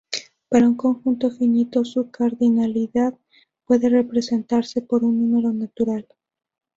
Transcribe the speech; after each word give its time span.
Para 0.49 0.67
un 0.67 0.77
conjunto 0.77 1.29
finito 1.29 1.85
su 1.85 2.09
cardinalidad 2.09 3.13
puede 3.65 3.87
representarse 3.87 4.81
por 4.81 5.03
un 5.03 5.19
número 5.29 5.53
natural. 5.53 6.07